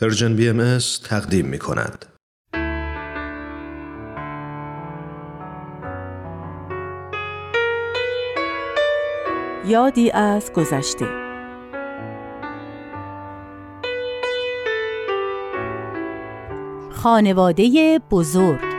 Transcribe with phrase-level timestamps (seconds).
[0.00, 2.06] پرژن بی ام تقدیم می کند.
[9.66, 11.06] یادی از گذشته
[16.90, 18.71] خانواده بزرگ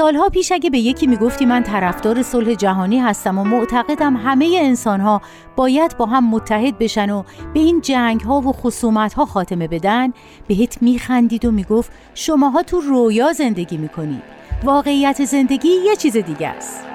[0.00, 5.22] سالها پیش اگه به یکی می‌گفتی من طرفدار صلح جهانی هستم و معتقدم همه انسانها
[5.56, 7.22] باید با هم متحد بشن و
[7.54, 10.12] به این جنگ ها و خصومت ها خاتمه بدن
[10.48, 14.22] بهت میخندید و می‌گفت شماها تو رویا زندگی می‌کنید.
[14.64, 16.89] واقعیت زندگی یه چیز دیگه است.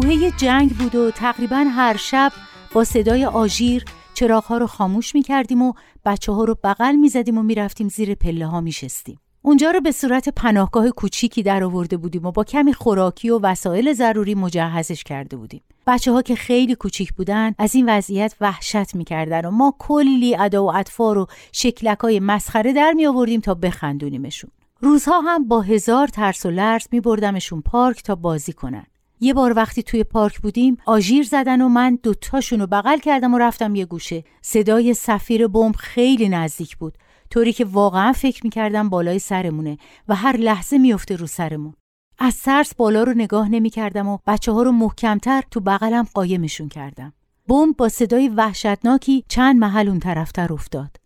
[0.00, 2.32] بهبوهه جنگ بود و تقریبا هر شب
[2.72, 3.84] با صدای آژیر
[4.14, 5.72] چراغها رو خاموش می کردیم و
[6.04, 9.20] بچه ها رو بغل می زدیم و می رفتیم زیر پله ها می شستیم.
[9.42, 13.92] اونجا رو به صورت پناهگاه کوچیکی در آورده بودیم و با کمی خوراکی و وسایل
[13.92, 15.62] ضروری مجهزش کرده بودیم.
[15.86, 20.64] بچه ها که خیلی کوچیک بودن از این وضعیت وحشت می‌کردن و ما کلی ادا
[20.64, 24.50] و اطفار و شکلک های مسخره در می آوردیم تا بخندونیمشون.
[24.80, 28.86] روزها هم با هزار ترس و لرز می بردمشون پارک تا بازی کنن.
[29.20, 33.38] یه بار وقتی توی پارک بودیم آژیر زدن و من دوتاشون رو بغل کردم و
[33.38, 34.24] رفتم یه گوشه.
[34.42, 36.98] صدای سفیر بمب خیلی نزدیک بود.
[37.30, 41.74] طوری که واقعا فکر می‌کردم بالای سرمونه و هر لحظه میفته رو سرمون.
[42.18, 47.12] از ترس بالا رو نگاه نمی‌کردم و بچه ها رو محکمتر تو بغلم قایمشون کردم.
[47.48, 50.96] بمب با صدای وحشتناکی چند محل اون طرفتر افتاد.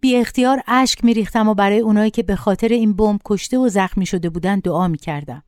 [0.00, 4.06] بی اختیار اشک میریختم و برای اونایی که به خاطر این بمب کشته و زخمی
[4.06, 5.42] شده بودن دعا می‌کردم.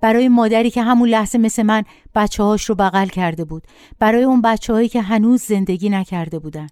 [0.00, 1.82] برای مادری که همون لحظه مثل من
[2.14, 3.62] بچه هاش رو بغل کرده بود.
[3.98, 6.66] برای اون بچه هایی که هنوز زندگی نکرده بودن.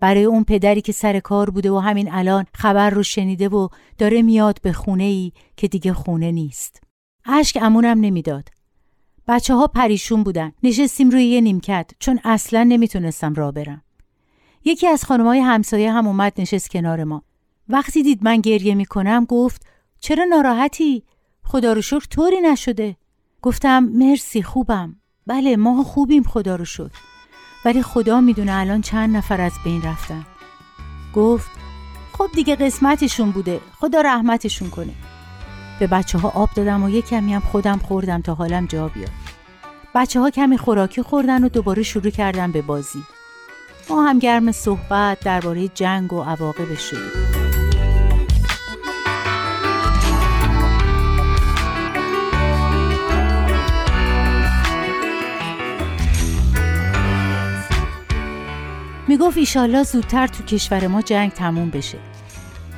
[0.00, 4.22] برای اون پدری که سر کار بوده و همین الان خبر رو شنیده و داره
[4.22, 6.82] میاد به خونه ای که دیگه خونه نیست.
[7.24, 8.48] اشک امونم نمی‌داد.
[9.28, 10.52] بچه ها پریشون بودن.
[10.62, 11.90] نشستیم روی یه نیمکت.
[11.98, 13.82] چون اصلا نمی‌تونستم را برم.
[14.64, 17.22] یکی از خانمای همسایه هم اومد نشست کنار ما.
[17.68, 19.66] وقتی دید من گریه می‌کنم گفت
[20.00, 21.04] چرا ناراحتی؟
[21.44, 22.96] خدا رو شکر طوری نشده.
[23.42, 24.96] گفتم مرسی خوبم.
[25.26, 26.98] بله ما خوبیم خدا رو شکر.
[27.64, 30.26] ولی خدا می‌دونه الان چند نفر از بین رفتن.
[31.14, 31.50] گفت
[32.12, 33.60] خب دیگه قسمتشون بوده.
[33.80, 34.92] خدا رحمتشون کنه.
[35.80, 39.10] به بچه ها آب دادم و یک کمی هم خودم خوردم تا حالم جا بیاد.
[39.94, 43.02] بچه ها کمی خوراکی خوردن و دوباره شروع کردن به بازی.
[43.90, 47.41] ما هم گرم صحبت درباره جنگ و عواقبش شدیم.
[59.12, 61.98] می‌گفت ایشالله زودتر تو کشور ما جنگ تموم بشه.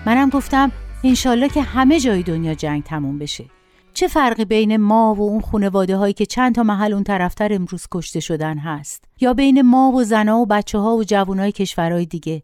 [0.07, 0.73] منم گفتم
[1.05, 3.45] انشالله که همه جای دنیا جنگ تموم بشه.
[3.93, 7.87] چه فرقی بین ما و اون خانواده هایی که چند تا محل اون طرفتر امروز
[7.91, 12.43] کشته شدن هست؟ یا بین ما و زنا و بچه ها و جوانای کشورهای دیگه؟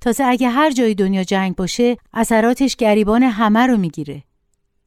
[0.00, 4.22] تازه اگه هر جای دنیا جنگ باشه اثراتش گریبان همه رو می‌گیره.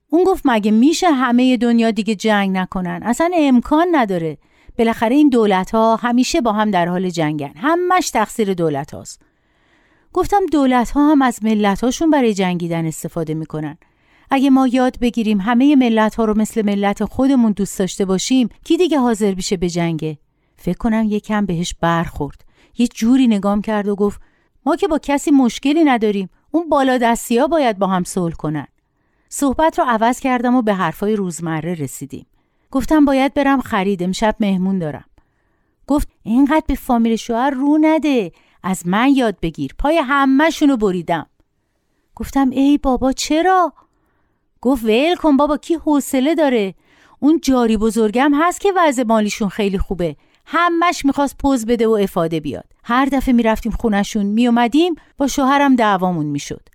[0.09, 4.37] اون گفت مگه میشه همه دنیا دیگه جنگ نکنن؟ اصلا امکان نداره.
[4.79, 7.51] بالاخره این دولت ها همیشه با هم در حال جنگن.
[7.55, 9.21] همش تقصیر دولت هاست
[10.13, 13.77] گفتم دولت ها هم از ملت هاشون برای جنگیدن استفاده می‌کنن.
[14.31, 18.77] اگه ما یاد بگیریم همه ملت ها رو مثل ملت خودمون دوست داشته باشیم کی
[18.77, 20.17] دیگه حاضر بشه به جنگه؟
[20.57, 22.45] فکر کنم یکم بهش برخورد.
[22.77, 24.21] یه جوری نگام کرد و گفت
[24.65, 26.29] ما که با کسی مشکلی نداریم.
[26.51, 28.67] اون بالا دستی ها باید با هم صلح کنن.
[29.29, 32.25] صحبت رو عوض کردم و به حرفای روزمره رسیدیم.
[32.71, 35.05] گفتم باید برم خرید امشب مهمون دارم.
[35.87, 38.31] گفت اینقدر به فامیل شوهر رو نده
[38.63, 39.75] از من یاد بگیر.
[39.77, 41.27] پای همهشونو بریدم.
[42.15, 43.73] گفتم ای بابا چرا؟
[44.61, 46.73] گفت ول کن بابا کی حوصله داره؟
[47.19, 50.15] اون جاری بزرگم هست که وضع مالیشون خیلی خوبه.
[50.45, 52.65] همش می‌خواست پوز بده و افاده بیاد.
[52.83, 56.69] هر دفعه می‌رفتیم خونشون میومدیم با شوهرم دعوامون می‌شد.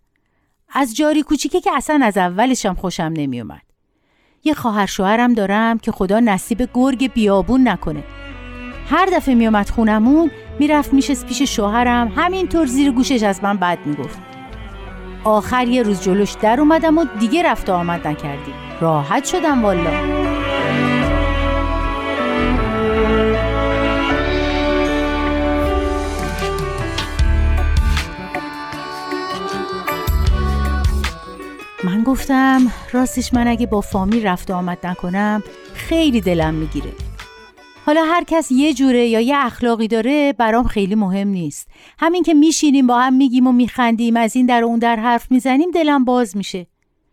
[0.68, 3.63] از جاری کوچیکه که اصلا از اولشم خوشم نمیومد
[4.46, 8.04] یه خواهر شوهرم دارم که خدا نصیب گرگ بیابون نکنه.
[8.90, 14.18] هر دفعه میومد خونمون می‌رفت میشست پیش شوهرم همینطور زیر گوشش از من بد می‌گفت.
[15.24, 20.33] آخر یه روز جلوش در اومدم و دیگه رفت آمد نکردی راحت شدم والا.
[31.84, 35.42] من گفتم راستش من اگه با فامیل رفت آمد نکنم
[35.74, 36.92] خیلی دلم می‌گیره.
[37.86, 41.68] حالا هر کس یه جوره یا یه اخلاقی داره برام خیلی مهم نیست.
[41.98, 45.70] همین که میشینیم با هم میگیم و میخندیم از این در اون در حرف می‌زنیم
[45.70, 46.66] دلم باز میشه.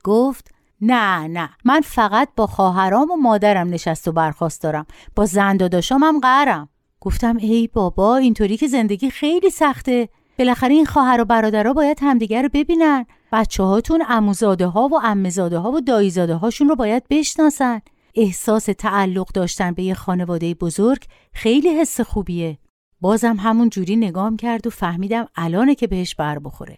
[0.03, 0.51] گفت
[0.81, 1.49] نه نه.
[1.65, 4.85] من فقط با خواهرام و مادرم نشست و برخواست دارم.
[5.15, 6.69] با زنداداشام هم قرم
[7.01, 10.09] گفتم ای بابا اینطوری که زندگی خیلی سخته.
[10.39, 13.05] بالاخره این خواهر و برادرها باید همدیگر رو ببینن.
[13.31, 17.81] بچه هاتون اموزاده ها و امزاده ها و دایزاده هاشون رو باید بشناسن.
[18.15, 22.57] احساس تعلق داشتن به یه خانواده بزرگ خیلی حس خوبیه.
[23.01, 26.77] بازم همون جوری نگام کرد و فهمیدم الانه که بهش بر بخوره.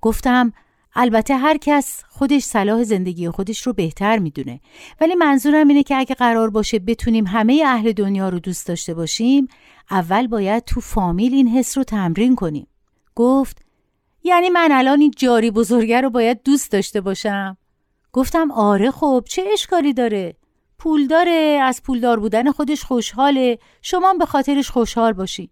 [0.00, 0.52] گفتم
[0.94, 4.60] البته هر کس خودش صلاح زندگی خودش رو بهتر می‌دونه.
[5.00, 9.48] ولی منظورم اینه که اگه قرار باشه بتونیم همه اهل دنیا رو دوست داشته باشیم
[9.90, 12.66] اول باید تو فامیل این حس رو تمرین کنیم.
[13.18, 13.62] گفت
[14.22, 17.56] یعنی من الان این جاری بزرگه رو باید دوست داشته باشم.
[18.12, 20.36] گفتم آره خب چه اشکالی داره؟
[20.78, 25.50] پول داره از پولدار بودن خودش خوشحاله شما به خاطرش خوشحال باشید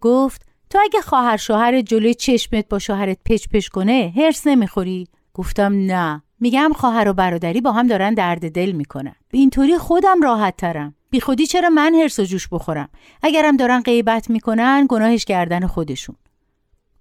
[0.00, 5.08] گفت تو اگه خواهر شوهر جلوی چشمت با شوهرت پچ پچ کنه هرس نمی‌خوری.
[5.34, 6.22] گفتم نه.
[6.40, 9.14] میگم خواهر و برادری با هم دارن درد دل می‌کنن.
[9.28, 10.94] به اینطوری خودم راحت ترم.
[11.10, 12.88] بی خودی چرا من هرس و جوش بخورم؟
[13.22, 16.16] اگرم دارن غیبت می‌کنن گناهش گردن خودشون.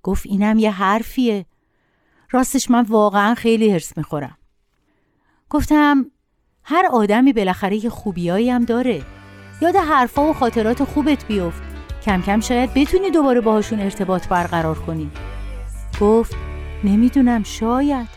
[0.04, 1.46] گفت اینم یه حرفیه.
[2.32, 4.38] راستش من واقعا خیلی هرس می‌خورم.
[5.50, 6.06] گفتم
[6.64, 9.02] هر آدمی بالاخره یه خوبیایی هم داره.
[9.62, 11.62] یاد حرفا و خاطرات خوبت بیفت.
[12.06, 15.12] کم کم شاید بتونی دوباره باهاشون ارتباط برقرار کنی.
[16.02, 16.36] گفت
[16.84, 18.08] نمی‌دونم شاید.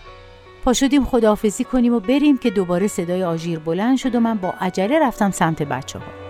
[0.65, 4.55] پا شدیم خداحافظی کنیم و بریم که دوباره صدای آژیر بلند شد و من با
[4.61, 6.26] عجله رفتم سمت بچه ها.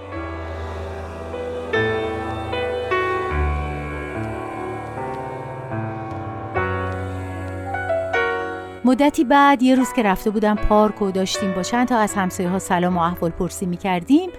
[8.86, 12.48] مدتی بعد یه روز که رفته بودم پارک و داشتیم با چند تا از همسایه
[12.48, 14.30] ها سلام و احوال پرسی می کردیم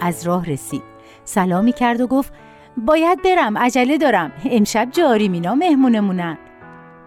[0.00, 0.82] از راه رسید.
[1.24, 2.32] سلامی کرد و گفت
[2.76, 4.32] باید برم عجله دارم.
[4.44, 6.38] امشب جاری مینا مهمونمونن.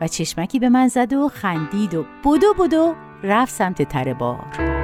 [0.01, 4.80] و چشمکی به من زد و خندید و بدو بدو رفت سمت تره بار.